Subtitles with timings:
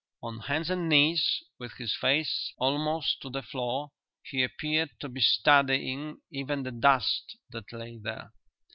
[0.23, 3.91] On hands and knees, with his face almost to the floor,
[4.23, 8.31] he appeared to be studying even the dust that lay there.